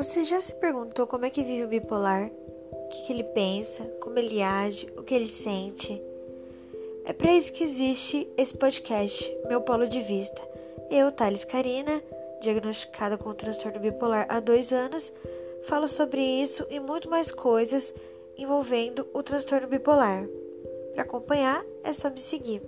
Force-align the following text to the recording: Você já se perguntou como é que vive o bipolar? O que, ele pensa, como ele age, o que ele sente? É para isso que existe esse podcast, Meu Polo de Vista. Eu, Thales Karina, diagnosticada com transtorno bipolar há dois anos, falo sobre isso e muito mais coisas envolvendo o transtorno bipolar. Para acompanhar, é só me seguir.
Você 0.00 0.24
já 0.24 0.40
se 0.40 0.54
perguntou 0.54 1.06
como 1.06 1.26
é 1.26 1.30
que 1.30 1.42
vive 1.42 1.64
o 1.64 1.68
bipolar? 1.68 2.30
O 2.72 2.88
que, 2.88 3.12
ele 3.12 3.22
pensa, 3.22 3.84
como 4.00 4.18
ele 4.18 4.40
age, 4.40 4.90
o 4.96 5.02
que 5.02 5.14
ele 5.14 5.28
sente? 5.28 6.02
É 7.04 7.12
para 7.12 7.30
isso 7.34 7.52
que 7.52 7.62
existe 7.62 8.26
esse 8.34 8.56
podcast, 8.56 9.30
Meu 9.46 9.60
Polo 9.60 9.86
de 9.86 10.00
Vista. 10.00 10.40
Eu, 10.90 11.12
Thales 11.12 11.44
Karina, 11.44 12.02
diagnosticada 12.40 13.18
com 13.18 13.34
transtorno 13.34 13.78
bipolar 13.78 14.24
há 14.30 14.40
dois 14.40 14.72
anos, 14.72 15.12
falo 15.64 15.86
sobre 15.86 16.22
isso 16.22 16.66
e 16.70 16.80
muito 16.80 17.10
mais 17.10 17.30
coisas 17.30 17.92
envolvendo 18.38 19.06
o 19.12 19.22
transtorno 19.22 19.68
bipolar. 19.68 20.26
Para 20.94 21.02
acompanhar, 21.02 21.62
é 21.84 21.92
só 21.92 22.08
me 22.08 22.20
seguir. 22.20 22.62